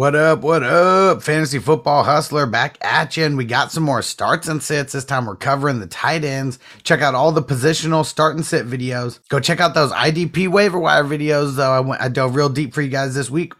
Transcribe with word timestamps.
What 0.00 0.14
up? 0.14 0.40
What 0.40 0.62
up? 0.62 1.22
Fantasy 1.22 1.58
football 1.58 2.04
hustler 2.04 2.46
back 2.46 2.78
at 2.80 3.18
you. 3.18 3.26
And 3.26 3.36
we 3.36 3.44
got 3.44 3.70
some 3.70 3.82
more 3.82 4.00
starts 4.00 4.48
and 4.48 4.62
sits. 4.62 4.94
This 4.94 5.04
time 5.04 5.26
we're 5.26 5.36
covering 5.36 5.78
the 5.78 5.86
tight 5.86 6.24
ends. 6.24 6.58
Check 6.84 7.02
out 7.02 7.14
all 7.14 7.32
the 7.32 7.42
positional 7.42 8.06
start 8.06 8.34
and 8.34 8.42
sit 8.42 8.66
videos. 8.66 9.20
Go 9.28 9.40
check 9.40 9.60
out 9.60 9.74
those 9.74 9.92
IDP 9.92 10.48
waiver 10.48 10.78
wire 10.78 11.04
videos, 11.04 11.56
though. 11.56 11.72
I, 11.72 11.80
went, 11.80 12.00
I 12.00 12.08
dove 12.08 12.34
real 12.34 12.48
deep 12.48 12.72
for 12.72 12.80
you 12.80 12.88
guys 12.88 13.14
this 13.14 13.28
week. 13.28 13.52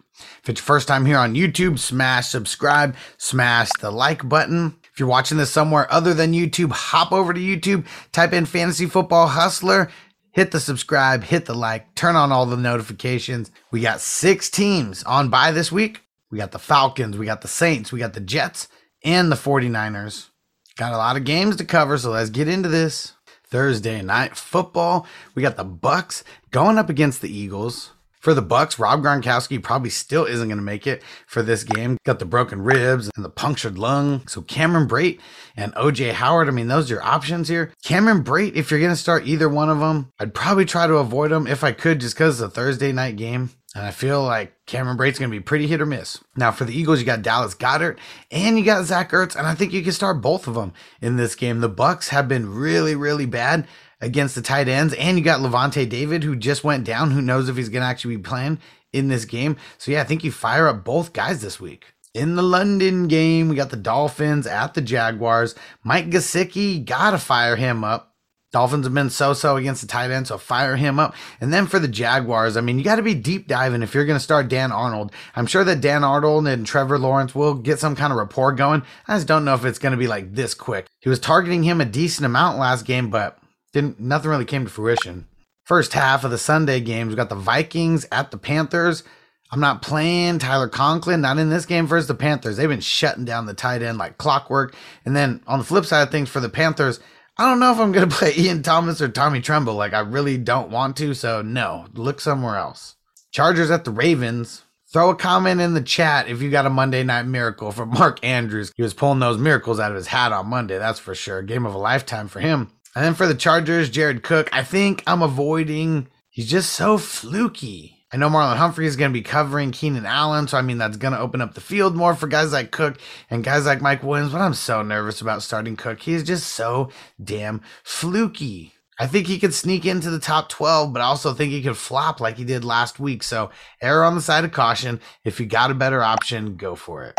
If 0.43 0.49
it's 0.49 0.61
your 0.63 0.65
first 0.65 0.89
time 0.89 1.05
here 1.05 1.19
on 1.19 1.35
YouTube, 1.35 1.79
smash 1.79 2.29
subscribe, 2.29 2.97
smash 3.19 3.69
the 3.79 3.91
like 3.91 4.27
button. 4.27 4.79
If 4.95 4.99
you're 4.99 5.11
watching 5.11 5.37
this 5.37 5.51
somewhere 5.51 5.93
other 5.93 6.15
than 6.15 6.33
YouTube, 6.33 6.73
hop 6.73 7.13
over 7.13 7.35
to 7.35 7.39
YouTube, 7.39 7.85
type 8.13 8.33
in 8.33 8.47
Fantasy 8.47 8.87
Football 8.87 9.27
Hustler, 9.27 9.91
hit 10.31 10.53
the 10.53 10.61
subscribe, 10.61 11.23
hit 11.23 11.45
the 11.45 11.55
like, 11.55 11.95
turn 11.97 12.17
on 12.17 12.33
all 12.33 12.47
the 12.47 12.57
notifications. 12.57 13.51
We 13.71 13.83
got 13.83 14.01
six 14.01 14.49
teams 14.49 15.03
on 15.03 15.29
by 15.29 15.53
this 15.53 15.71
week. 15.71 16.01
We 16.31 16.39
got 16.39 16.53
the 16.53 16.59
Falcons, 16.59 17.19
we 17.19 17.27
got 17.27 17.43
the 17.43 17.49
Saints, 17.49 17.93
we 17.93 17.99
got 17.99 18.15
the 18.15 18.21
Jets, 18.21 18.69
and 19.05 19.31
the 19.31 19.37
49ers. 19.37 20.29
Got 20.77 20.93
a 20.93 20.97
lot 20.99 21.17
of 21.17 21.25
games 21.25 21.57
to 21.57 21.65
cover, 21.65 21.99
so 21.99 22.11
let's 22.11 22.31
get 22.31 22.49
into 22.49 22.69
this. 22.69 23.15
Thursday 23.51 24.01
night 24.01 24.37
football. 24.37 25.07
We 25.35 25.43
got 25.43 25.57
the 25.57 25.65
Bucs 25.65 26.23
going 26.53 26.79
up 26.79 26.89
against 26.89 27.21
the 27.21 27.37
Eagles. 27.37 27.91
For 28.21 28.35
the 28.35 28.43
Bucs, 28.43 28.79
Rob 28.79 29.03
Gronkowski 29.03 29.63
probably 29.63 29.89
still 29.89 30.27
isn't 30.27 30.47
going 30.47 30.59
to 30.59 30.63
make 30.63 30.87
it 30.87 31.03
for 31.27 31.43
this 31.43 31.65
game. 31.65 31.97
Got 32.05 32.19
the 32.19 32.27
broken 32.27 32.61
ribs 32.61 33.11
and 33.17 33.25
the 33.25 33.31
punctured 33.31 33.79
lung. 33.79 34.27
So 34.29 34.43
Cameron 34.43 34.87
Brate 34.87 35.19
and 35.57 35.75
OJ 35.75 36.13
Howard, 36.13 36.47
I 36.47 36.51
mean, 36.51 36.69
those 36.69 36.91
are 36.91 36.95
your 36.95 37.03
options 37.03 37.49
here. 37.49 37.73
Cameron 37.83 38.23
Brate, 38.23 38.55
if 38.55 38.71
you're 38.71 38.79
going 38.79 38.93
to 38.93 38.97
start 38.97 39.27
either 39.27 39.49
one 39.49 39.71
of 39.71 39.81
them, 39.81 40.13
I'd 40.21 40.35
probably 40.35 40.67
try 40.67 40.87
to 40.87 40.97
avoid 40.97 41.31
them 41.31 41.47
if 41.47 41.65
I 41.65 41.73
could, 41.73 42.01
just 42.01 42.15
because 42.15 42.41
it's 42.41 42.47
a 42.47 42.55
Thursday 42.55 42.93
night 42.93 43.17
game. 43.17 43.51
And 43.75 43.85
I 43.85 43.93
feel 43.93 44.23
like 44.25 44.53
Cameron 44.67 44.97
Brate's 44.97 45.19
going 45.19 45.31
to 45.31 45.37
be 45.37 45.43
pretty 45.43 45.69
hit 45.69 45.81
or 45.81 45.87
miss. 45.87 46.19
Now, 46.37 46.51
for 46.51 46.65
the 46.65 46.77
Eagles, 46.77 46.99
you 46.99 47.07
got 47.07 47.23
Dallas 47.23 47.55
Goedert 47.55 47.99
and 48.31 48.59
you 48.59 48.65
got 48.65 48.85
Zach 48.85 49.13
Ertz, 49.13 49.37
and 49.37 49.47
I 49.47 49.55
think 49.55 49.73
you 49.73 49.83
can 49.83 49.93
start 49.93 50.21
both 50.21 50.49
of 50.49 50.55
them 50.55 50.73
in 51.01 51.17
this 51.17 51.37
game. 51.37 51.61
The 51.61 51.71
Bucs 51.71 52.09
have 52.09 52.27
been 52.27 52.53
really, 52.53 52.97
really 52.97 53.27
bad 53.27 53.69
against 54.01 54.35
the 54.35 54.43
tight 54.43 54.69
ends, 54.69 54.93
and 54.95 55.17
you 55.17 55.23
got 55.25 55.41
Lavonte 55.41 55.89
David, 55.89 56.25
who 56.25 56.35
just 56.35 56.65
went 56.65 56.85
down. 56.85 57.13
Who 57.13 57.23
knows 57.23 57.49
if 57.49 57.57
he's 57.57 57.69
going 57.69 57.83
to 57.83 57.89
actually 57.89 58.17
be 58.17 58.23
playing 58.23 58.59
in 58.93 59.07
this 59.07 59.25
game? 59.25 59.57
So, 59.79 59.93
yeah, 59.93 60.01
I 60.01 60.05
think 60.05 60.25
you 60.25 60.33
fire 60.33 60.67
up 60.67 60.85
both 60.85 61.13
guys 61.13 61.41
this 61.41 61.61
week. 61.61 61.95
In 62.13 62.35
the 62.35 62.43
London 62.43 63.07
game, 63.07 63.49
we 63.49 63.55
got 63.55 63.71
the 63.71 63.77
Dolphins 63.77 64.49
at 64.49 64.75
the 64.75 64.81
Jaguars. 64.81 65.55
Mike 65.85 66.11
Gesicki, 66.11 66.85
gotta 66.85 67.19
fire 67.19 67.55
him 67.55 67.85
up. 67.85 68.10
Dolphins 68.53 68.85
have 68.85 68.95
been 68.95 69.11
so-so 69.11 69.57
against 69.57 69.81
the 69.81 69.87
tight 69.87 70.11
end, 70.11 70.27
so 70.27 70.37
fire 70.37 70.75
him 70.75 70.99
up. 70.99 71.15
And 71.41 71.53
then 71.53 71.67
for 71.67 71.79
the 71.79 71.87
Jaguars, 71.87 72.57
I 72.57 72.61
mean, 72.61 72.79
you 72.79 72.85
got 72.85 72.97
to 72.97 73.03
be 73.03 73.15
deep 73.15 73.47
diving 73.47 73.83
if 73.83 73.95
you're 73.95 74.05
going 74.05 74.19
to 74.19 74.23
start 74.23 74.49
Dan 74.49 74.73
Arnold. 74.73 75.13
I'm 75.37 75.47
sure 75.47 75.63
that 75.63 75.81
Dan 75.81 76.03
Arnold 76.03 76.49
and 76.49 76.67
Trevor 76.67 76.99
Lawrence 76.99 77.33
will 77.35 77.55
get 77.55 77.79
some 77.79 77.95
kind 77.95 78.13
of 78.13 78.19
rapport 78.19 78.53
going. 78.53 78.83
I 79.07 79.17
just 79.17 79.29
don't 79.29 79.45
know 79.45 79.55
if 79.55 79.65
it's 79.65 79.79
going 79.79 79.93
to 79.93 79.99
be 79.99 80.09
like 80.09 80.35
this 80.35 80.55
quick. 80.55 80.89
He 80.99 81.09
was 81.09 81.21
targeting 81.21 81.63
him 81.63 81.81
a 81.81 81.85
decent 81.85 82.27
amount 82.27 82.59
last 82.59 82.85
game, 82.85 83.09
but 83.09 83.39
didn't 83.73 84.01
nothing 84.01 84.31
really 84.31 84.45
came 84.45 84.65
to 84.65 84.71
fruition. 84.71 85.29
First 85.65 85.93
half 85.93 86.25
of 86.25 86.33
the 86.33 86.39
Sunday 86.39 86.81
games, 86.81 87.11
we 87.11 87.17
got 87.17 87.29
the 87.29 87.37
Vikings 87.37 88.05
at 88.11 88.33
the 88.33 88.39
Panthers. 88.39 89.05
I'm 89.53 89.61
not 89.61 89.83
playing 89.83 90.41
Tyler 90.41 90.69
Conklin, 90.69 91.21
not 91.21 91.39
in 91.39 91.51
this 91.51 91.67
game 91.67 91.87
versus 91.87 92.09
the 92.09 92.15
Panthers. 92.15 92.57
They've 92.57 92.69
been 92.69 92.81
shutting 92.81 93.25
down 93.25 93.47
the 93.47 93.55
tight 93.55 93.83
end 93.83 93.99
like 93.99 94.19
clockwork. 94.19 94.75
And 95.05 95.15
then 95.15 95.41
on 95.47 95.61
the 95.61 95.65
flip 95.65 95.85
side 95.85 96.03
of 96.03 96.11
things 96.11 96.29
for 96.29 96.41
the 96.41 96.49
Panthers, 96.49 96.99
I 97.41 97.45
don't 97.47 97.59
know 97.59 97.73
if 97.73 97.79
I'm 97.79 97.91
to 97.95 98.07
play 98.15 98.35
Ian 98.37 98.63
Thomas 98.63 99.01
or 99.01 99.09
Tommy 99.09 99.41
Tremble. 99.41 99.73
Like, 99.75 99.95
I 99.95 100.01
really 100.01 100.37
don't 100.37 100.71
want 100.71 100.95
to. 100.99 101.15
So, 101.15 101.41
no, 101.41 101.87
look 101.95 102.21
somewhere 102.21 102.57
else. 102.57 102.97
Chargers 103.33 103.71
at 103.71 103.85
the 103.87 103.91
Ravens. 103.91 104.65
Throw 104.93 105.09
a 105.09 105.17
comment 105.17 105.59
in 105.59 105.73
the 105.73 105.81
chat 105.81 106.29
if 106.29 106.43
you 106.43 106.51
got 106.51 106.67
a 106.67 106.71
Monday 106.71 107.03
Night 107.03 107.23
Miracle 107.23 107.73
from 107.73 107.89
Mark 107.95 108.23
Andrews. 108.23 108.73
He 108.77 108.83
was 108.83 108.93
pulling 108.93 109.21
those 109.21 109.39
miracles 109.39 109.81
out 109.81 109.91
of 109.91 109.97
his 109.97 110.09
hat 110.09 110.33
on 110.33 110.49
Monday, 110.49 110.77
that's 110.77 110.99
for 110.99 111.15
sure. 111.15 111.41
Game 111.41 111.65
of 111.65 111.75
a 111.75 111.79
lifetime 111.79 112.29
for 112.29 112.41
him. 112.41 112.71
And 112.95 113.03
then 113.03 113.15
for 113.15 113.27
the 113.27 113.35
Chargers, 113.35 113.89
Jared 113.89 114.23
Cook, 114.23 114.51
I 114.53 114.63
think 114.63 115.03
I'm 115.07 115.23
avoiding. 115.23 116.09
He's 116.29 116.51
just 116.51 116.75
so 116.75 116.99
fluky. 116.99 118.00
I 118.13 118.17
know 118.17 118.29
Marlon 118.29 118.57
Humphrey 118.57 118.87
is 118.87 118.97
going 118.97 119.13
to 119.13 119.19
be 119.19 119.23
covering 119.23 119.71
Keenan 119.71 120.05
Allen, 120.05 120.49
so 120.49 120.59
I 120.59 120.63
mean 120.63 120.79
that's 120.79 120.97
going 120.97 121.15
to 121.15 121.21
open 121.21 121.41
up 121.41 121.55
the 121.55 121.61
field 121.61 121.95
more 121.95 122.15
for 122.15 122.27
guys 122.27 122.53
like 122.53 122.73
Cook 122.73 122.99
and 123.31 123.45
guys 123.45 123.67
like 123.67 123.81
Mike 123.81 124.03
Williams. 124.03 124.33
But 124.33 124.41
I'm 124.41 124.55
so 124.55 124.83
nervous 124.83 125.21
about 125.21 125.43
starting 125.43 125.77
Cook. 125.77 126.01
He's 126.01 126.25
just 126.25 126.49
so 126.49 126.91
damn 127.23 127.63
fluky. 127.85 128.75
I 128.99 129.07
think 129.07 129.29
he 129.29 129.39
could 129.39 129.55
sneak 129.55 129.87
into 129.87 130.11
the 130.11 130.19
top 130.19 130.49
12, 130.49 130.93
but 130.93 131.01
I 131.01 131.07
also 131.07 131.33
think 131.33 131.53
he 131.53 131.63
could 131.63 131.77
flop 131.77 132.21
like 132.21 132.37
he 132.37 132.45
did 132.45 132.65
last 132.65 132.99
week. 132.99 133.23
So 133.23 133.51
error 133.81 134.05
on 134.05 134.17
the 134.17 134.21
side 134.21 134.45
of 134.45 134.53
caution. 134.53 135.01
If 135.25 135.39
you 135.39 135.47
got 135.47 135.71
a 135.71 135.75
better 135.75 136.03
option, 136.03 136.57
go 136.57 136.75
for 136.75 137.05
it. 137.05 137.17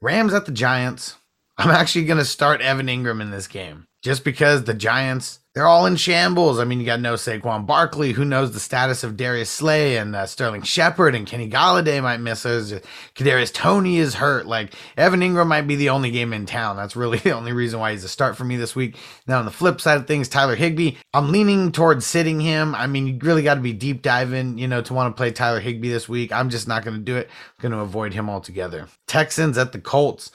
Rams 0.00 0.32
at 0.32 0.46
the 0.46 0.52
Giants. 0.52 1.16
I'm 1.58 1.70
actually 1.70 2.06
going 2.06 2.18
to 2.18 2.24
start 2.24 2.62
Evan 2.62 2.86
Engram 2.86 3.20
in 3.20 3.30
this 3.30 3.46
game 3.46 3.86
just 4.02 4.24
because 4.24 4.64
the 4.64 4.72
Giants 4.72 5.39
they're 5.54 5.66
all 5.66 5.86
in 5.86 5.96
shambles. 5.96 6.60
I 6.60 6.64
mean, 6.64 6.78
you 6.78 6.86
got 6.86 7.00
no 7.00 7.14
Saquon 7.14 7.66
Barkley. 7.66 8.12
Who 8.12 8.24
knows 8.24 8.52
the 8.52 8.60
status 8.60 9.02
of 9.02 9.16
Darius 9.16 9.50
Slay 9.50 9.96
and 9.96 10.14
uh, 10.14 10.26
Sterling 10.26 10.62
Shepard 10.62 11.16
and 11.16 11.26
Kenny 11.26 11.50
Golladay 11.50 12.00
might 12.00 12.18
miss 12.20 12.46
us. 12.46 12.72
Kadarius 13.16 13.52
Toney 13.52 13.98
is 13.98 14.14
hurt. 14.14 14.46
Like 14.46 14.74
Evan 14.96 15.20
Engram 15.20 15.48
might 15.48 15.66
be 15.66 15.74
the 15.74 15.88
only 15.88 16.12
game 16.12 16.32
in 16.32 16.46
town. 16.46 16.76
That's 16.76 16.94
really 16.94 17.18
the 17.24 17.32
only 17.32 17.52
reason 17.52 17.80
why 17.80 17.90
he's 17.90 18.04
a 18.04 18.08
start 18.08 18.36
for 18.36 18.44
me 18.44 18.56
this 18.56 18.76
week. 18.76 18.96
Now 19.26 19.40
on 19.40 19.44
the 19.44 19.50
flip 19.50 19.80
side 19.80 19.96
of 19.96 20.06
things, 20.06 20.28
Tyler 20.28 20.54
Higbee. 20.54 20.96
I'm 21.12 21.32
leaning 21.32 21.72
towards 21.72 22.06
sitting 22.06 22.38
him. 22.38 22.76
I 22.76 22.86
mean, 22.86 23.08
you 23.08 23.18
really 23.20 23.42
got 23.42 23.54
to 23.54 23.60
be 23.60 23.72
deep 23.72 24.02
diving, 24.02 24.56
you 24.56 24.68
know, 24.68 24.82
to 24.82 24.94
want 24.94 25.14
to 25.14 25.18
play 25.18 25.32
Tyler 25.32 25.60
Higbee 25.60 25.90
this 25.90 26.08
week. 26.08 26.32
I'm 26.32 26.50
just 26.50 26.68
not 26.68 26.84
going 26.84 26.96
to 26.96 27.02
do 27.02 27.16
it. 27.16 27.28
Going 27.60 27.72
to 27.72 27.80
avoid 27.80 28.14
him 28.14 28.30
altogether. 28.30 28.86
Texans 29.08 29.58
at 29.58 29.72
the 29.72 29.80
Colts 29.80 30.30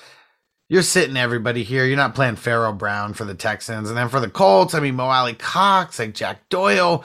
you're 0.67 0.81
sitting 0.81 1.17
everybody 1.17 1.63
here. 1.63 1.85
You're 1.85 1.97
not 1.97 2.15
playing 2.15 2.37
Pharaoh 2.37 2.73
Brown 2.73 3.13
for 3.13 3.23
the 3.23 3.35
Texans. 3.35 3.89
And 3.89 3.97
then 3.97 4.09
for 4.09 4.19
the 4.19 4.29
Colts, 4.29 4.73
I 4.73 4.79
mean, 4.79 4.95
Mo 4.95 5.05
Alie-Cox, 5.05 5.99
like 5.99 6.13
Jack 6.13 6.49
Doyle, 6.49 7.03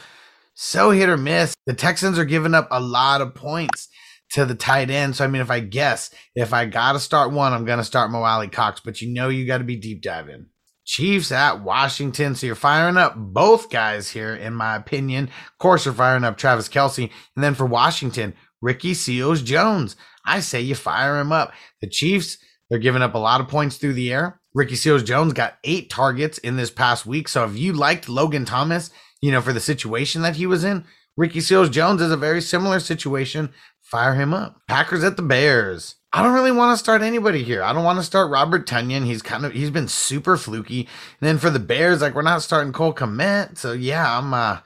so 0.55 0.91
hit 0.91 1.09
or 1.09 1.17
miss. 1.17 1.55
The 1.67 1.75
Texans 1.75 2.19
are 2.19 2.25
giving 2.25 2.55
up 2.55 2.69
a 2.71 2.81
lot 2.81 3.21
of 3.21 3.35
points 3.35 3.89
to 4.33 4.45
the 4.45 4.55
tight 4.55 4.91
end. 4.91 5.17
So, 5.17 5.25
I 5.25 5.29
mean, 5.29 5.43
if 5.43 5.51
I 5.51 5.61
guess, 5.61 6.11
if 6.35 6.55
I 6.55 6.67
got 6.67 6.93
to 6.93 7.01
start 7.01 7.33
one, 7.33 7.53
I'm 7.53 7.65
going 7.65 7.79
to 7.79 7.85
start 7.85 8.11
Mo 8.11 8.23
Alie-Cox, 8.23 8.81
but 8.81 9.03
you 9.03 9.13
know, 9.13 9.29
you 9.29 9.47
got 9.47 9.59
to 9.59 9.65
be 9.65 9.77
deep 9.77 10.03
diving. 10.03 10.47
Chiefs 10.85 11.31
at 11.31 11.63
Washington. 11.63 12.35
So 12.35 12.47
you're 12.47 12.57
firing 12.57 12.97
up 12.97 13.15
both 13.17 13.71
guys 13.71 14.09
here, 14.09 14.35
in 14.35 14.55
my 14.55 14.75
opinion. 14.75 15.25
Of 15.25 15.59
course, 15.59 15.85
you're 15.85 15.95
firing 15.95 16.25
up 16.25 16.37
Travis 16.37 16.69
Kelce. 16.69 17.11
And 17.37 17.45
then 17.45 17.55
for 17.55 17.67
Washington, 17.67 18.35
Ricky 18.61 18.95
Seals 18.95 19.43
Jones. 19.43 19.95
I 20.25 20.41
say 20.41 20.61
you 20.61 20.75
fire 20.75 21.21
him 21.21 21.31
up. 21.31 21.53
The 21.81 21.89
Chiefs, 21.89 22.39
they're 22.71 22.79
giving 22.79 23.03
up 23.03 23.15
a 23.15 23.19
lot 23.19 23.41
of 23.41 23.49
points 23.49 23.77
through 23.77 23.95
the 23.95 24.13
air. 24.13 24.41
Ricky 24.55 24.77
Seals 24.77 25.03
Jones 25.03 25.33
got 25.33 25.59
eight 25.65 25.91
targets 25.91 26.39
in 26.39 26.57
this 26.57 26.71
past 26.71 27.05
week. 27.05 27.29
So 27.29 27.45
if 27.45 27.59
you 27.59 27.73
liked 27.73 28.09
Logan 28.09 28.45
Thomas, 28.45 28.91
you 29.21 29.31
know, 29.31 29.43
for 29.43 29.53
the 29.53 29.61
situation 29.61 30.23
that 30.23 30.37
he 30.37 30.47
was 30.47 30.65
in, 30.65 30.85
Ricky 31.17 31.41
Seals 31.41 31.69
Jones 31.69 32.01
is 32.01 32.11
a 32.11 32.17
very 32.17 32.41
similar 32.41 32.81
situation. 32.81 33.53
Fire 33.83 34.15
him 34.15 34.33
up. 34.33 34.63
Packers 34.69 35.05
at 35.05 35.17
the 35.17 35.23
Bears. 35.23 35.97
I 36.13 36.23
don't 36.23 36.35
really 36.35 36.53
want 36.53 36.73
to 36.73 36.83
start 36.83 37.03
anybody 37.03 37.45
here. 37.45 37.63
I 37.63 37.73
don't 37.73 37.85
want 37.85 37.99
to 37.99 38.05
start 38.05 38.31
Robert 38.31 38.67
Tonyan. 38.67 39.05
He's 39.05 39.23
kind 39.23 39.45
of 39.45 39.53
he's 39.53 39.71
been 39.71 39.89
super 39.89 40.37
fluky. 40.37 40.81
And 41.21 41.29
then 41.29 41.39
for 41.39 41.51
the 41.51 41.61
Bears, 41.61 42.01
like 42.01 42.15
we're 42.15 42.23
not 42.23 42.43
starting 42.43 42.73
Cole 42.73 42.95
Kmet. 42.95 43.59
So 43.59 43.73
yeah, 43.73 44.19
I'm 44.19 44.35
uh 44.35 44.59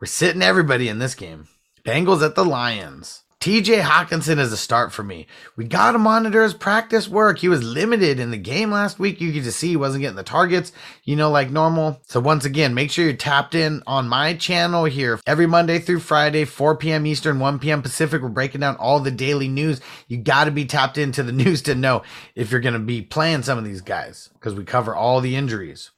we're 0.00 0.06
sitting 0.06 0.42
everybody 0.42 0.88
in 0.88 0.98
this 0.98 1.14
game. 1.14 1.48
Bengals 1.84 2.24
at 2.24 2.36
the 2.36 2.44
Lions. 2.44 3.22
TJ 3.42 3.82
Hockenson 3.82 4.38
is 4.38 4.52
a 4.52 4.56
start 4.56 4.92
for 4.92 5.02
me. 5.02 5.26
We 5.56 5.64
got 5.64 5.92
to 5.92 5.98
monitor 5.98 6.44
his 6.44 6.54
practice 6.54 7.08
work. 7.08 7.40
He 7.40 7.48
was 7.48 7.60
limited 7.60 8.20
in 8.20 8.30
the 8.30 8.36
game 8.36 8.70
last 8.70 9.00
week. 9.00 9.20
You 9.20 9.32
could 9.32 9.42
just 9.42 9.58
see 9.58 9.70
he 9.70 9.76
wasn't 9.76 10.02
getting 10.02 10.14
the 10.14 10.22
targets, 10.22 10.70
you 11.02 11.16
know, 11.16 11.28
like 11.28 11.50
normal. 11.50 12.00
So 12.06 12.20
once 12.20 12.44
again, 12.44 12.72
make 12.72 12.92
sure 12.92 13.04
you're 13.04 13.14
tapped 13.14 13.56
in 13.56 13.82
on 13.84 14.08
my 14.08 14.34
channel 14.34 14.84
here 14.84 15.18
every 15.26 15.48
Monday 15.48 15.80
through 15.80 15.98
Friday, 15.98 16.44
4 16.44 16.76
p.m. 16.76 17.04
Eastern, 17.04 17.40
1 17.40 17.58
p.m. 17.58 17.82
Pacific. 17.82 18.22
We're 18.22 18.28
breaking 18.28 18.60
down 18.60 18.76
all 18.76 19.00
the 19.00 19.10
daily 19.10 19.48
news. 19.48 19.80
You 20.06 20.18
got 20.18 20.44
to 20.44 20.52
be 20.52 20.64
tapped 20.64 20.96
into 20.96 21.24
the 21.24 21.32
news 21.44 21.62
to 21.62 21.74
know 21.74 22.04
if 22.36 22.52
you're 22.52 22.60
going 22.60 22.74
to 22.74 22.78
be 22.78 23.02
playing 23.02 23.42
some 23.42 23.58
of 23.58 23.64
these 23.64 23.80
guys 23.80 24.30
because 24.34 24.54
we 24.54 24.62
cover 24.62 24.94
all 24.94 25.20
the 25.20 25.34
injuries. 25.34 25.90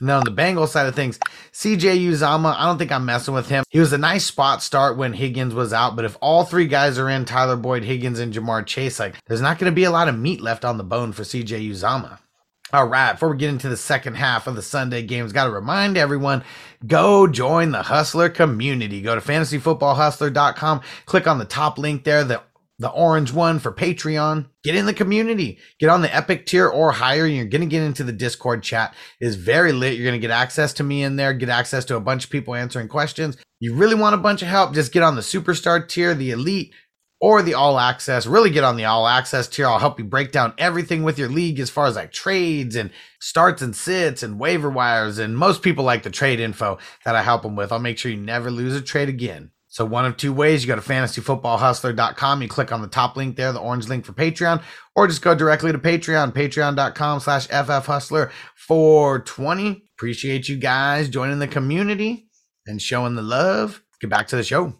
Now 0.00 0.18
on 0.18 0.24
the 0.24 0.30
Bengals 0.30 0.68
side 0.68 0.86
of 0.86 0.94
things, 0.94 1.18
CJ 1.52 2.06
Uzomah, 2.06 2.54
I 2.54 2.66
don't 2.66 2.76
think 2.76 2.92
I'm 2.92 3.06
messing 3.06 3.32
with 3.32 3.48
him. 3.48 3.64
He 3.70 3.80
was 3.80 3.94
a 3.94 3.98
nice 3.98 4.26
spot 4.26 4.62
start 4.62 4.98
when 4.98 5.14
Higgins 5.14 5.54
was 5.54 5.72
out, 5.72 5.96
but 5.96 6.04
if 6.04 6.18
all 6.20 6.44
three 6.44 6.66
guys 6.66 6.98
are 6.98 7.08
in, 7.08 7.24
Tyler 7.24 7.56
Boyd, 7.56 7.82
Higgins, 7.82 8.18
and 8.18 8.32
Ja'Marr 8.32 8.66
Chase, 8.66 8.98
like 9.00 9.14
there's 9.26 9.40
not 9.40 9.58
going 9.58 9.70
to 9.70 9.74
be 9.74 9.84
a 9.84 9.90
lot 9.90 10.08
of 10.08 10.18
meat 10.18 10.42
left 10.42 10.64
on 10.64 10.76
the 10.76 10.84
bone 10.84 11.12
for 11.12 11.22
CJ 11.22 11.70
Uzomah. 11.70 12.18
All 12.72 12.86
right, 12.86 13.12
before 13.12 13.30
we 13.30 13.36
get 13.36 13.50
into 13.50 13.68
the 13.68 13.76
second 13.76 14.14
half 14.14 14.46
of 14.46 14.56
the 14.56 14.62
Sunday 14.62 15.02
games, 15.02 15.32
got 15.32 15.44
to 15.44 15.50
remind 15.50 15.96
everyone 15.96 16.42
go 16.86 17.26
join 17.26 17.70
the 17.70 17.82
Hustler 17.82 18.28
community. 18.28 19.00
Go 19.00 19.14
to 19.14 19.20
fantasyfootballhustler.com, 19.20 20.80
click 21.06 21.26
on 21.28 21.38
the 21.38 21.44
top 21.44 21.78
link 21.78 22.02
there, 22.02 22.24
the 22.24 22.42
the 22.78 22.90
orange 22.90 23.32
one 23.32 23.58
for 23.58 23.72
Patreon. 23.72 24.46
Get 24.62 24.74
in 24.74 24.86
the 24.86 24.94
community. 24.94 25.58
Get 25.78 25.88
on 25.88 26.02
the 26.02 26.14
Epic 26.14 26.46
tier 26.46 26.68
or 26.68 26.92
higher. 26.92 27.26
You're 27.26 27.46
going 27.46 27.62
to 27.62 27.66
get 27.66 27.82
into 27.82 28.04
the 28.04 28.12
Discord 28.12 28.62
chat. 28.62 28.94
It 29.20 29.26
is 29.26 29.36
very 29.36 29.72
lit. 29.72 29.94
You're 29.94 30.06
going 30.06 30.20
to 30.20 30.26
get 30.26 30.30
access 30.30 30.72
to 30.74 30.84
me 30.84 31.02
in 31.02 31.16
there, 31.16 31.32
get 31.32 31.48
access 31.48 31.84
to 31.86 31.96
a 31.96 32.00
bunch 32.00 32.24
of 32.24 32.30
people 32.30 32.54
answering 32.54 32.88
questions. 32.88 33.36
You 33.60 33.74
really 33.74 33.94
want 33.94 34.14
a 34.14 34.18
bunch 34.18 34.42
of 34.42 34.48
help? 34.48 34.74
Just 34.74 34.92
get 34.92 35.02
on 35.02 35.16
the 35.16 35.22
Superstar 35.22 35.88
tier, 35.88 36.14
the 36.14 36.32
Elite, 36.32 36.74
or 37.20 37.40
the 37.40 37.54
All 37.54 37.78
Access. 37.78 38.26
Really 38.26 38.50
get 38.50 38.64
on 38.64 38.76
the 38.76 38.84
All 38.84 39.08
Access 39.08 39.48
tier. 39.48 39.66
I'll 39.66 39.78
help 39.78 39.98
you 39.98 40.04
break 40.04 40.32
down 40.32 40.52
everything 40.58 41.02
with 41.02 41.18
your 41.18 41.30
league 41.30 41.58
as 41.58 41.70
far 41.70 41.86
as 41.86 41.96
like 41.96 42.12
trades 42.12 42.76
and 42.76 42.90
starts 43.20 43.62
and 43.62 43.74
sits 43.74 44.22
and 44.22 44.38
waiver 44.38 44.68
wires. 44.68 45.18
And 45.18 45.38
most 45.38 45.62
people 45.62 45.84
like 45.84 46.02
the 46.02 46.10
trade 46.10 46.40
info 46.40 46.76
that 47.06 47.16
I 47.16 47.22
help 47.22 47.42
them 47.42 47.56
with. 47.56 47.72
I'll 47.72 47.78
make 47.78 47.96
sure 47.96 48.10
you 48.10 48.18
never 48.18 48.50
lose 48.50 48.76
a 48.76 48.82
trade 48.82 49.08
again. 49.08 49.50
So 49.76 49.84
one 49.84 50.06
of 50.06 50.16
two 50.16 50.32
ways, 50.32 50.64
you 50.64 50.68
go 50.68 50.74
to 50.74 50.80
fantasyfootballhustler.com, 50.80 52.40
you 52.40 52.48
click 52.48 52.72
on 52.72 52.80
the 52.80 52.88
top 52.88 53.14
link 53.14 53.36
there, 53.36 53.52
the 53.52 53.60
orange 53.60 53.88
link 53.88 54.06
for 54.06 54.14
Patreon, 54.14 54.62
or 54.94 55.06
just 55.06 55.20
go 55.20 55.34
directly 55.34 55.70
to 55.70 55.78
Patreon, 55.78 56.32
patreon.com 56.32 57.20
slash 57.20 57.46
ffhustler 57.48 58.30
420. 58.54 59.84
Appreciate 59.94 60.48
you 60.48 60.56
guys 60.56 61.10
joining 61.10 61.40
the 61.40 61.46
community 61.46 62.26
and 62.66 62.80
showing 62.80 63.16
the 63.16 63.22
love. 63.22 63.82
Get 64.00 64.08
back 64.08 64.28
to 64.28 64.36
the 64.36 64.42
show. 64.42 64.72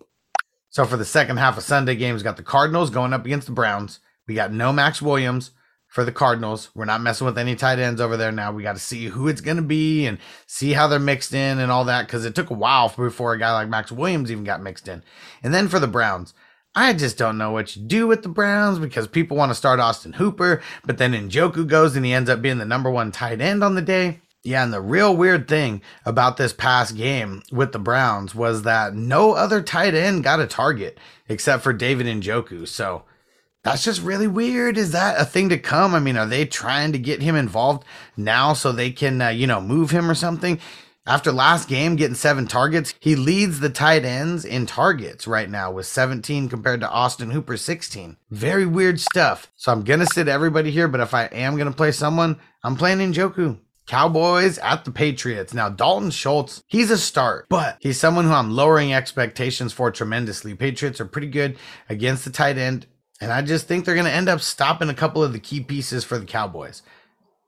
So 0.71 0.87
for 0.87 0.97
the 0.97 1.05
second 1.05 1.37
half 1.37 1.59
of 1.59 1.65
Sunday 1.65 1.97
games, 1.97 2.23
got 2.23 2.39
the 2.39 2.43
Cardinals 2.43 2.89
going 2.89 3.13
up 3.13 3.27
against 3.27 3.49
the 3.49 3.53
Browns. 3.53 4.01
We 4.27 4.35
got 4.35 4.51
no 4.51 4.73
Maxx 4.73 5.03
Williams 5.03 5.51
for 5.97 6.05
the 6.05 6.13
Cardinals. 6.13 6.69
We're 6.75 6.85
not 6.85 7.01
messing 7.01 7.25
with 7.25 7.39
any 7.39 7.57
tight 7.57 7.79
ends 7.79 8.03
over 8.03 8.19
there 8.19 8.31
now. 8.31 8.53
We 8.53 8.63
got 8.63 8.75
to 8.75 8.79
see 8.79 9.07
who 9.07 9.29
it's 9.29 9.41
going 9.41 9.57
to 9.57 9.63
be 9.63 10.05
and 10.05 10.19
see 10.47 10.75
how 10.75 10.89
they're 10.89 10.99
mixed 10.99 11.33
in 11.33 11.59
and 11.59 11.73
all 11.73 11.87
that 11.87 12.07
because 12.07 12.27
it 12.27 12.35
took 12.35 12.51
a 12.51 12.55
while 12.55 12.91
before 12.91 13.33
a 13.33 13.39
guy 13.39 13.51
like 13.55 13.71
Maxx 13.71 13.91
Williams 13.91 14.31
even 14.31 14.45
got 14.45 14.63
mixed 14.63 14.89
in. 14.89 15.03
And 15.43 15.55
then 15.55 15.69
for 15.69 15.81
the 15.81 15.89
Browns, 15.89 16.35
I 16.75 16.93
just 16.93 17.17
don't 17.17 17.39
know 17.39 17.51
what 17.51 17.75
you 17.75 17.83
do 17.83 18.07
with 18.07 18.23
the 18.23 18.29
Browns 18.29 18.79
because 18.79 19.09
people 19.09 19.39
want 19.39 19.49
to 19.53 19.55
start 19.55 19.81
Austin 19.81 20.13
Hooper, 20.13 20.61
but 20.85 20.99
then 20.99 21.15
Njoku 21.15 21.67
goes 21.67 21.97
and 21.97 22.05
he 22.05 22.13
ends 22.13 22.29
up 22.29 22.43
being 22.43 22.59
the 22.59 22.67
number 22.67 22.91
one 22.91 23.11
tight 23.11 23.41
end 23.41 23.65
on 23.65 23.75
the 23.75 23.81
day. 23.81 24.21
Yeah, 24.43 24.65
and 24.65 24.75
the 24.75 24.83
real 24.83 25.17
weird 25.17 25.49
thing 25.49 25.81
about 26.05 26.37
this 26.37 26.53
past 26.53 26.95
game 26.95 27.43
with 27.51 27.73
the 27.73 27.79
Browns 27.79 28.35
was 28.35 28.65
that 28.65 28.95
no 28.95 29.33
other 29.33 29.63
tight 29.63 29.95
end 29.95 30.25
got 30.25 30.41
a 30.41 30.47
target 30.47 30.99
except 31.27 31.63
for 31.63 31.73
David 31.73 32.05
Njoku. 32.05 32.69
So 32.69 33.05
that's 33.67 33.83
just 33.83 34.01
really 34.01 34.29
weird. 34.29 34.79
Is 34.79 34.93
that 34.93 35.21
a 35.21 35.25
thing 35.25 35.49
to 35.49 35.59
come? 35.59 35.93
I 35.93 35.99
mean, 35.99 36.17
are 36.17 36.25
they 36.25 36.47
trying 36.47 36.93
to 36.93 37.01
get 37.01 37.21
him 37.21 37.35
involved 37.35 37.85
now 38.17 38.53
so 38.53 38.71
they 38.71 38.93
can, 38.93 39.21
uh, 39.21 39.31
you 39.31 39.49
know, 39.49 39.61
move 39.61 39.91
him 39.91 40.09
or 40.09 40.15
something? 40.15 40.61
After 41.05 41.33
last 41.33 41.69
game 41.69 41.97
getting 41.97 42.15
seven 42.15 42.47
targets, 42.47 42.95
he 43.01 43.17
leads 43.17 43.59
the 43.59 43.69
tight 43.69 44.05
ends 44.05 44.45
in 44.45 44.67
targets 44.67 45.27
right 45.27 45.51
now 45.51 45.73
with 45.73 45.87
17 45.87 46.49
compared 46.49 46.79
to 46.81 46.89
Austin 46.89 47.33
Hooper 47.33 47.57
16. 47.57 48.17
Very 48.31 48.67
weird 48.67 49.01
stuff. 49.01 49.51
So 49.57 49.73
I'm 49.73 49.83
going 49.83 49.99
to 49.99 50.07
sit 50.07 50.29
everybody 50.29 50.71
here, 50.71 50.87
but 50.87 51.01
if 51.01 51.13
I 51.13 51.25
am 51.25 51.57
going 51.57 51.69
to 51.69 51.77
play 51.77 51.91
someone, 51.91 52.39
I'm 52.63 52.77
playing 52.77 52.99
Njoku. 52.99 53.59
Cowboys 53.89 54.59
at 54.59 54.85
the 54.85 54.93
Patriots. 54.93 55.55
Now, 55.55 55.69
Dalton 55.69 56.11
Schultz, 56.11 56.63
he's 56.69 56.93
a 56.93 56.99
start, 56.99 57.47
but 57.49 57.79
he's 57.81 57.99
someone 57.99 58.27
who 58.27 58.33
I'm 58.33 58.51
lowering 58.53 58.93
expectations 58.93 59.73
for 59.73 59.91
tremendously. 59.91 60.55
Patriots 60.55 61.01
are 61.01 61.05
pretty 61.05 61.29
good 61.29 61.57
against 61.89 62.25
the 62.25 62.31
tight 62.31 62.59
end 62.59 62.87
and 63.21 63.33
I 63.33 63.43
just 63.43 63.67
think 63.67 63.85
they're 63.85 63.95
going 63.95 64.07
to 64.07 64.13
end 64.13 64.29
up 64.29 64.41
stopping 64.41 64.89
a 64.89 64.95
couple 64.95 65.23
of 65.23 65.33
the 65.33 65.39
key 65.39 65.61
pieces 65.61 66.05
for 66.05 66.19
the 66.19 66.27
Cowboys. 66.27 66.83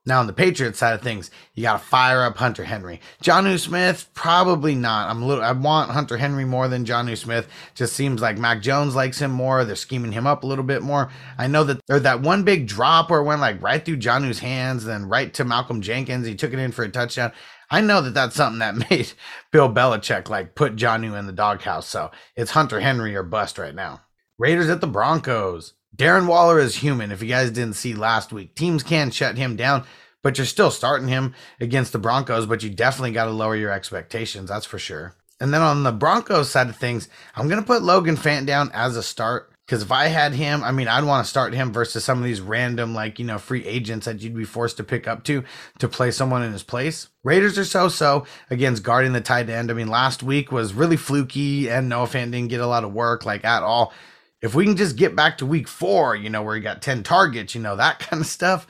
Now, 0.09 0.21
on 0.21 0.27
the 0.27 0.33
Patriots 0.33 0.79
side 0.79 0.95
of 0.95 1.03
things, 1.03 1.31
you 1.53 1.65
got 1.65 1.81
to 1.81 1.85
fire 1.85 2.23
up 2.23 2.39
Hunter 2.39 2.65
Henry. 2.65 2.99
Jonnu 3.23 3.59
Smith, 3.59 4.09
probably 4.15 4.75
not. 4.75 5.11
I'm 5.11 5.23
a 5.23 5.27
little, 5.27 5.45
I 5.45 5.53
want 5.53 5.91
Hunter 5.91 6.17
Henry 6.17 6.47
more 6.47 6.67
than 6.67 6.87
Jonnu 6.87 7.15
Smith. 7.19 7.47
Just 7.75 7.93
seems 7.93 8.23
like 8.23 8.39
Mac 8.39 8.63
Jones 8.63 8.95
likes 8.95 9.19
him 9.19 9.31
more. 9.31 9.67
They're 9.67 9.77
scheming 9.77 10.13
him 10.13 10.27
up 10.27 10.45
a 10.45 10.47
little 10.47 10.65
bit 10.65 10.83
more. 10.83 11.11
I 11.37 11.47
know 11.47 11.63
that 11.65 11.85
there's 11.87 12.03
that 12.03 12.23
one 12.23 12.43
big 12.43 12.67
drop 12.67 13.11
where 13.11 13.21
it 13.21 13.25
went 13.25 13.43
like 13.43 13.63
right 13.63 13.85
through 13.85 13.99
Jonnu's 13.99 14.39
hands, 14.39 14.87
then 14.87 15.11
right 15.11 15.35
to 15.35 15.45
Malcolm 15.45 15.83
Jenkins. 15.83 16.27
He 16.27 16.35
took 16.35 16.55
it 16.55 16.59
in 16.59 16.73
for 16.73 16.85
a 16.85 16.89
touchdown. 16.89 17.33
I 17.71 17.83
know 17.83 18.01
that 18.01 18.15
that's 18.15 18.37
something 18.37 18.61
that 18.61 18.77
made 18.91 19.13
Bill 19.51 19.69
Belichick 19.69 20.31
like 20.31 20.55
put 20.55 20.75
Jonnu 20.75 21.19
in 21.19 21.27
the 21.27 21.33
doghouse. 21.33 21.87
So 21.87 22.13
it's 22.35 22.53
Hunter 22.53 22.81
Henry 22.81 23.15
or 23.15 23.23
bust 23.23 23.59
right 23.59 23.75
now. 23.75 24.01
Raiders 24.39 24.71
at 24.71 24.81
the 24.81 24.87
Broncos. 24.87 25.73
Darren 25.97 26.29
Waller 26.29 26.61
is 26.61 26.77
human. 26.77 27.11
If 27.11 27.21
you 27.21 27.29
guys 27.29 27.51
didn't 27.51 27.75
see 27.75 27.95
last 27.95 28.33
week, 28.33 28.55
teams 28.55 28.85
can 28.85 29.11
shut 29.11 29.37
him 29.37 29.57
down, 29.57 29.85
but 30.23 30.39
you're 30.39 30.47
still 30.47 30.71
starting 30.71 31.09
him 31.09 31.35
against 31.61 31.93
the 31.93 31.99
Broncos, 31.99 32.47
but 32.47 32.63
you 32.63 32.71
definitely 32.71 33.11
got 33.11 33.25
to 33.25 33.33
lower 33.33 33.57
your 33.57 33.73
expectations. 33.73 34.49
That's 34.49 34.65
for 34.65 34.79
sure. 34.79 35.17
And 35.41 35.53
then 35.53 35.61
on 35.61 35.83
the 35.83 35.91
Broncos 35.91 36.51
side 36.51 36.69
of 36.69 36.77
things, 36.77 37.09
I'm 37.35 37.49
going 37.49 37.61
to 37.61 37.67
put 37.67 37.83
Logan 37.83 38.17
Fant 38.17 38.47
down 38.47 38.71
as 38.73 38.97
a 38.97 39.03
start. 39.03 39.53
Because 39.67 39.83
if 39.83 39.91
I 39.91 40.07
had 40.07 40.33
him, 40.33 40.63
I 40.63 40.71
mean, 40.71 40.89
I'd 40.89 41.05
want 41.05 41.25
to 41.25 41.31
start 41.31 41.53
him 41.53 41.73
versus 41.73 42.05
some 42.05 42.19
of 42.19 42.25
these 42.25 42.41
random, 42.41 42.95
like, 42.95 43.19
you 43.19 43.25
know, 43.25 43.39
free 43.39 43.67
agents 43.67 44.07
that 44.07 44.21
you'd 44.21 44.37
be 44.37 44.45
forced 44.45 44.79
to 44.79 44.85
pick 44.85 45.07
up 45.09 45.25
to 45.25 45.45
to 45.81 45.89
play 45.89 46.11
someone 46.11 46.43
in 46.43 46.53
his 46.53 46.63
place. 46.63 47.09
Raiders 47.23 47.59
are 47.59 47.65
so 47.65 47.89
so 47.89 48.25
against 48.51 48.83
guarding 48.83 49.13
the 49.13 49.21
tight 49.21 49.51
end. 49.51 49.71
I 49.71 49.75
mean, 49.75 49.89
last 49.89 50.23
week 50.23 50.51
was 50.53 50.73
really 50.73 50.97
fluky 50.97 51.69
and 51.69 51.89
Noah 51.89 52.07
Fant 52.07 52.31
didn't 52.31 52.49
get 52.49 52.61
a 52.61 52.67
lot 52.67 52.85
of 52.85 52.95
work, 52.95 53.27
like, 53.27 53.45
at 53.45 53.63
all 53.63 53.93
if 54.41 54.55
we 54.55 54.65
can 54.65 54.77
just 54.77 54.97
get 54.97 55.17
back 55.17 55.39
to 55.39 55.47
week 55.47 55.69
four, 55.69 56.15
you 56.15 56.31
know, 56.31 56.43
where 56.43 56.55
he 56.55 56.61
got 56.61 56.83
10 56.83 57.03
targets, 57.03 57.55
you 57.55 57.61
know, 57.61 57.77
that 57.77 57.99
kind 58.01 58.21
of 58.21 58.27
stuff, 58.27 58.67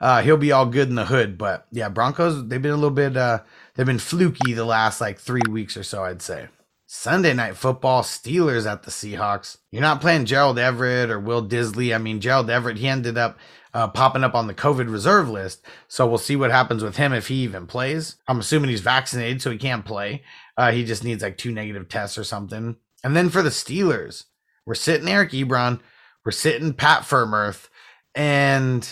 uh, 0.00 0.22
he'll 0.22 0.36
be 0.36 0.52
all 0.52 0.66
good 0.66 0.88
in 0.88 0.94
the 0.94 1.06
hood. 1.06 1.38
But 1.38 1.66
yeah, 1.70 1.88
Broncos, 1.88 2.48
they've 2.48 2.62
been 2.62 2.72
a 2.72 2.76
little 2.76 2.90
bit, 2.90 3.16
uh, 3.16 3.40
they've 3.74 3.86
been 3.86 3.98
fluky 3.98 4.52
the 4.52 4.64
last 4.64 5.00
like 5.00 5.18
three 5.18 5.42
weeks 5.48 5.76
or 5.76 5.82
so, 5.82 6.04
I'd 6.04 6.22
say. 6.22 6.48
Sunday 6.86 7.32
night 7.32 7.56
football, 7.56 8.02
Steelers 8.02 8.70
at 8.70 8.82
the 8.82 8.90
Seahawks. 8.90 9.56
You're 9.70 9.80
not 9.80 10.02
playing 10.02 10.26
Gerald 10.26 10.58
Everett 10.58 11.08
or 11.08 11.18
Will 11.18 11.42
Dissly. 11.42 11.94
I 11.94 11.98
mean, 11.98 12.20
Gerald 12.20 12.50
Everett, 12.50 12.76
he 12.76 12.86
ended 12.86 13.16
up 13.16 13.38
uh, 13.72 13.88
popping 13.88 14.24
up 14.24 14.34
on 14.34 14.46
the 14.46 14.52
COVID 14.52 14.92
reserve 14.92 15.30
list. 15.30 15.64
So 15.88 16.06
we'll 16.06 16.18
see 16.18 16.36
what 16.36 16.50
happens 16.50 16.82
with 16.84 16.96
him 16.96 17.14
if 17.14 17.28
he 17.28 17.36
even 17.36 17.66
plays. 17.66 18.16
I'm 18.28 18.40
assuming 18.40 18.68
he's 18.68 18.82
vaccinated, 18.82 19.40
so 19.40 19.50
he 19.50 19.56
can't 19.56 19.86
play. 19.86 20.22
Uh, 20.56 20.72
he 20.72 20.84
just 20.84 21.02
needs 21.02 21.22
like 21.22 21.38
two 21.38 21.50
negative 21.50 21.88
tests 21.88 22.18
or 22.18 22.24
something. 22.24 22.76
And 23.02 23.16
then 23.16 23.30
for 23.30 23.40
the 23.40 23.48
Steelers, 23.48 24.24
we're 24.66 24.74
sitting 24.74 25.08
Eric 25.08 25.30
Ebron. 25.30 25.80
We're 26.24 26.32
sitting 26.32 26.72
Pat 26.72 27.02
Freiermuth. 27.02 27.68
And 28.14 28.88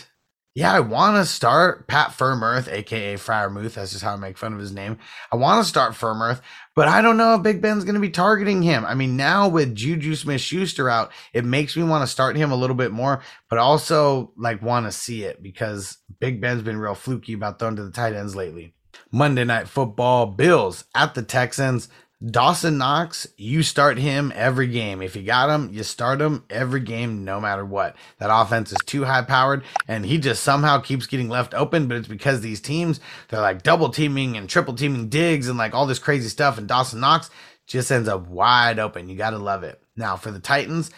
yeah, 0.55 0.73
I 0.73 0.81
want 0.81 1.17
to 1.17 1.25
start 1.25 1.87
Pat 1.87 2.09
Freiermuth, 2.09 2.67
aka 2.71 3.15
Freiermuth. 3.15 3.75
That's 3.75 3.93
just 3.93 4.03
how 4.03 4.15
I 4.15 4.17
make 4.17 4.37
fun 4.37 4.53
of 4.53 4.59
his 4.59 4.73
name. 4.73 4.99
I 5.31 5.37
want 5.37 5.63
to 5.63 5.69
start 5.69 5.93
Freiermuth, 5.93 6.41
but 6.75 6.89
I 6.89 7.03
don't 7.03 7.17
know 7.17 7.35
if 7.35 7.43
Big 7.43 7.63
Ben's 7.63 7.85
going 7.85 7.95
to 7.95 8.01
be 8.01 8.11
targeting 8.11 8.61
him. 8.61 8.85
I 8.85 8.95
mean, 8.95 9.17
now 9.17 9.49
with 9.49 9.77
Juju 9.77 10.17
Smith 10.17 10.41
Schuster 10.41 10.91
out, 10.91 11.13
it 11.33 11.45
makes 11.45 11.77
me 11.77 11.85
want 11.85 12.03
to 12.03 12.09
start 12.09 12.37
him 12.37 12.51
a 12.51 12.57
little 12.57 12.75
bit 12.75 12.91
more, 12.91 13.23
but 13.49 13.61
also 13.61 14.33
like 14.37 14.61
want 14.61 14.87
to 14.87 14.93
see 14.93 15.23
it 15.23 15.41
because 15.41 15.99
Big 16.19 16.41
Ben's 16.41 16.63
been 16.63 16.79
real 16.79 16.97
fluky 16.97 17.35
about 17.35 17.61
throwing 17.61 17.77
to 17.77 17.85
the 17.85 17.93
tight 17.93 18.15
ends 18.15 18.35
lately. 18.35 18.75
Monday 19.13 19.45
Night 19.45 19.69
Football, 19.69 20.27
Bills 20.27 20.85
at 20.97 21.15
the 21.15 21.23
Texans. 21.23 21.89
Dawson 22.23 22.77
Knox, 22.77 23.27
you 23.39 23.63
start 23.63 23.97
him 23.97 24.31
every 24.35 24.67
game. 24.67 25.01
If 25.01 25.17
you 25.17 25.23
got 25.23 25.49
him, 25.49 25.71
you 25.73 25.83
start 25.83 26.21
him 26.21 26.45
every 26.51 26.81
game, 26.81 27.25
no 27.25 27.41
matter 27.41 27.65
what. 27.65 27.97
That 28.19 28.29
offense 28.31 28.73
is 28.73 28.79
too 28.85 29.05
high 29.05 29.23
powered, 29.23 29.65
and 29.89 30.05
he 30.05 30.19
just 30.19 30.43
somehow 30.43 30.81
keeps 30.81 31.07
getting 31.07 31.31
left 31.31 31.55
open. 31.55 31.89
But 31.89 31.97
it's 31.97 32.09
because 32.09 32.43
these 32.43 32.61
teams, 32.61 33.01
they're 33.29 33.41
like 33.41 33.63
double 33.63 33.89
teaming 33.89 34.37
and 34.37 34.51
triple 34.51 34.75
teaming 34.75 35.09
Diggs 35.09 35.49
and 35.49 35.57
like 35.57 35.75
all 35.75 35.87
this 35.87 35.99
crazy 35.99 36.29
stuff. 36.29 36.59
And 36.59 36.69
Dawson 36.69 37.01
Knox 37.01 37.31
just 37.67 37.91
ends 37.91 38.09
up 38.09 38.29
wide 38.29 38.79
open. 38.79 39.09
You 39.09 39.17
got 39.17 39.31
to 39.31 39.39
love 39.39 39.65
it. 39.65 39.83
Now, 39.97 40.17
for 40.17 40.31
the 40.31 40.41
Titans, 40.41 40.91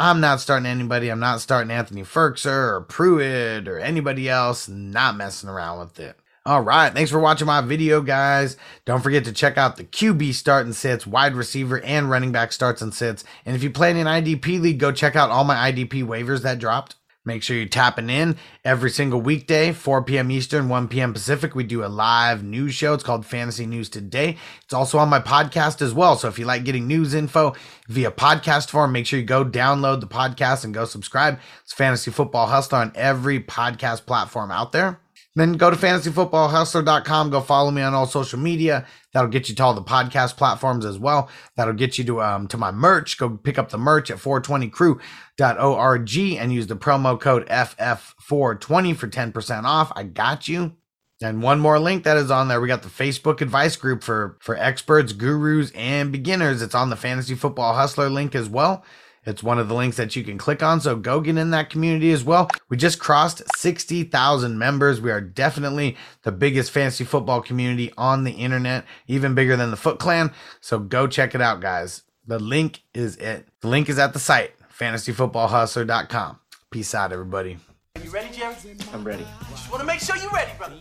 I'm 0.00 0.20
not 0.20 0.40
starting 0.40 0.66
anybody. 0.66 1.08
I'm 1.08 1.20
not 1.20 1.40
starting 1.40 1.70
Anthony 1.70 2.02
Firkser 2.02 2.72
or 2.72 2.80
Pruitt 2.80 3.68
or 3.68 3.78
anybody 3.78 4.28
else. 4.28 4.68
Not 4.68 5.16
messing 5.16 5.48
around 5.48 5.78
with 5.78 6.00
it. 6.00 6.18
All 6.46 6.60
right. 6.60 6.92
Thanks 6.92 7.10
for 7.10 7.18
watching 7.18 7.46
my 7.46 7.62
video, 7.62 8.02
guys. 8.02 8.58
Don't 8.84 9.00
forget 9.00 9.24
to 9.24 9.32
check 9.32 9.56
out 9.56 9.76
the 9.76 9.84
QB 9.84 10.34
start 10.34 10.66
and 10.66 10.76
sits, 10.76 11.06
wide 11.06 11.34
receiver, 11.34 11.80
and 11.80 12.10
running 12.10 12.32
back 12.32 12.52
starts 12.52 12.82
and 12.82 12.92
sits. 12.92 13.24
And 13.46 13.56
if 13.56 13.62
you 13.62 13.70
play 13.70 13.90
in 13.90 13.96
an 13.96 14.06
IDP 14.06 14.60
league, 14.60 14.78
go 14.78 14.92
check 14.92 15.16
out 15.16 15.30
all 15.30 15.44
my 15.44 15.72
IDP 15.72 16.04
waivers 16.04 16.42
that 16.42 16.58
dropped. 16.58 16.96
Make 17.24 17.42
sure 17.42 17.56
you're 17.56 17.64
tapping 17.64 18.10
in 18.10 18.36
every 18.62 18.90
single 18.90 19.22
weekday, 19.22 19.72
4 19.72 20.02
p.m. 20.02 20.30
Eastern, 20.30 20.68
1 20.68 20.88
p.m. 20.88 21.14
Pacific. 21.14 21.54
We 21.54 21.64
do 21.64 21.82
a 21.82 21.86
live 21.86 22.44
news 22.44 22.74
show. 22.74 22.92
It's 22.92 23.02
called 23.02 23.24
Fantasy 23.24 23.64
News 23.64 23.88
Today. 23.88 24.36
It's 24.62 24.74
also 24.74 24.98
on 24.98 25.08
my 25.08 25.20
podcast 25.20 25.80
as 25.80 25.94
well. 25.94 26.16
So 26.16 26.28
if 26.28 26.38
you 26.38 26.44
like 26.44 26.64
getting 26.64 26.86
news 26.86 27.14
info 27.14 27.54
via 27.88 28.10
podcast 28.10 28.68
form, 28.68 28.92
make 28.92 29.06
sure 29.06 29.18
you 29.18 29.24
go 29.24 29.46
download 29.46 30.00
the 30.00 30.06
podcast 30.06 30.64
and 30.64 30.74
go 30.74 30.84
subscribe. 30.84 31.38
It's 31.62 31.72
Fantasy 31.72 32.10
Football 32.10 32.48
Hustler 32.48 32.80
on 32.80 32.92
every 32.94 33.40
podcast 33.40 34.04
platform 34.04 34.50
out 34.50 34.72
there. 34.72 35.00
Then 35.36 35.54
go 35.54 35.68
to 35.68 35.76
fantasyfootballhustler.com. 35.76 37.30
Go 37.30 37.40
follow 37.40 37.72
me 37.72 37.82
on 37.82 37.92
all 37.92 38.06
social 38.06 38.38
media. 38.38 38.86
That'll 39.12 39.30
get 39.30 39.48
you 39.48 39.54
to 39.56 39.64
all 39.64 39.74
the 39.74 39.82
podcast 39.82 40.36
platforms 40.36 40.84
as 40.84 40.98
well. 40.98 41.28
That'll 41.56 41.74
get 41.74 41.98
you 41.98 42.04
to 42.04 42.22
um 42.22 42.46
to 42.48 42.56
my 42.56 42.70
merch. 42.70 43.18
Go 43.18 43.30
pick 43.30 43.58
up 43.58 43.70
the 43.70 43.78
merch 43.78 44.10
at 44.10 44.18
420crew.org 44.18 46.40
and 46.40 46.52
use 46.52 46.66
the 46.68 46.76
promo 46.76 47.20
code 47.20 47.48
FF420 47.48 48.96
for 48.96 49.08
10% 49.08 49.64
off. 49.64 49.90
I 49.96 50.04
got 50.04 50.46
you. 50.46 50.76
And 51.22 51.42
one 51.42 51.60
more 51.60 51.78
link 51.78 52.04
that 52.04 52.16
is 52.16 52.30
on 52.30 52.48
there. 52.48 52.60
We 52.60 52.68
got 52.68 52.82
the 52.82 52.88
Facebook 52.88 53.40
advice 53.40 53.76
group 53.76 54.02
for 54.02 54.36
for 54.40 54.56
experts, 54.56 55.12
gurus, 55.12 55.70
and 55.72 56.12
beginners. 56.12 56.60
It's 56.60 56.74
on 56.74 56.90
the 56.90 56.96
Fantasy 56.96 57.34
Football 57.34 57.74
Hustler 57.74 58.10
link 58.10 58.34
as 58.34 58.48
well. 58.48 58.84
It's 59.26 59.42
one 59.42 59.58
of 59.58 59.68
the 59.68 59.74
links 59.74 59.96
that 59.96 60.14
you 60.16 60.22
can 60.22 60.38
click 60.38 60.62
on. 60.62 60.80
So 60.80 60.96
go 60.96 61.20
get 61.20 61.36
in 61.38 61.50
that 61.50 61.70
community 61.70 62.12
as 62.12 62.24
well. 62.24 62.48
We 62.68 62.76
just 62.76 62.98
crossed 62.98 63.42
60,000 63.56 64.58
members. 64.58 65.00
We 65.00 65.10
are 65.10 65.20
definitely 65.20 65.96
the 66.22 66.32
biggest 66.32 66.70
fantasy 66.70 67.04
football 67.04 67.40
community 67.40 67.92
on 67.96 68.24
the 68.24 68.32
internet, 68.32 68.84
even 69.06 69.34
bigger 69.34 69.56
than 69.56 69.70
the 69.70 69.76
Foot 69.76 69.98
Clan. 69.98 70.32
So 70.60 70.78
go 70.78 71.06
check 71.06 71.34
it 71.34 71.40
out, 71.40 71.60
guys. 71.60 72.02
The 72.26 72.38
link 72.38 72.82
is 72.94 73.16
it. 73.16 73.48
The 73.60 73.68
link 73.68 73.88
is 73.88 73.98
at 73.98 74.12
the 74.12 74.18
site, 74.18 74.52
fantasyfootballhustler.com. 74.78 76.38
Peace 76.70 76.94
out, 76.94 77.12
everybody. 77.12 77.58
Are 77.96 78.02
You 78.02 78.10
ready, 78.10 78.34
Jerry? 78.36 78.54
I'm 78.92 79.04
ready. 79.04 79.26
Just 79.50 79.70
want 79.70 79.80
to 79.80 79.86
make 79.86 80.00
sure 80.00 80.16
you're 80.16 80.30
ready, 80.30 80.50
brother. 80.58 80.74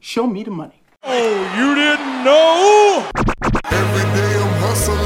Show 0.00 0.26
me 0.26 0.44
the 0.44 0.50
money. 0.50 0.82
Oh, 1.02 1.54
you 1.58 1.74
didn't 1.74 2.24
know? 2.24 3.10
Every 3.70 4.02
day 4.14 4.38
I'm 4.40 4.60
hustling. 4.60 5.05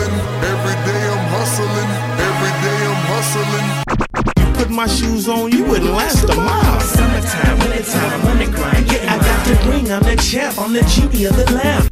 Day 3.34 3.44
I'm. 3.44 4.54
Put 4.54 4.70
my 4.70 4.86
shoes 4.86 5.28
on, 5.28 5.52
you 5.52 5.64
wouldn't 5.64 5.90
last 5.90 6.28
a 6.28 6.36
mile. 6.36 6.80
Summertime, 6.80 7.58
wintertime, 7.58 8.20
I'm 8.20 8.26
on 8.26 8.38
the 8.38 8.46
grind. 8.46 8.92
Yeah, 8.92 9.14
I 9.14 9.18
got 9.18 9.46
the 9.46 9.70
ring, 9.70 9.92
I'm 9.92 10.02
the 10.02 10.16
champ, 10.16 10.58
I'm 10.58 10.72
the 10.72 10.82
genie 10.82 11.24
of 11.24 11.36
the 11.36 11.50
lamp. 11.52 11.88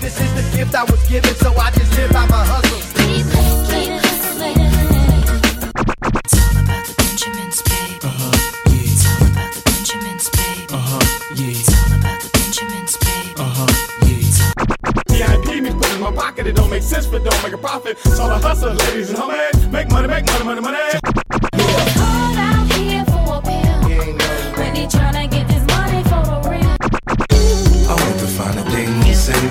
This 0.00 0.20
is 0.20 0.32
the 0.34 0.56
gift 0.56 0.74
I 0.74 0.84
was 0.84 1.08
given, 1.08 1.34
so 1.34 1.54
I 1.56 1.70
just 1.70 1.96
live 1.96 2.12
by 2.12 2.26
my 2.26 2.44
hustle. 2.44 2.97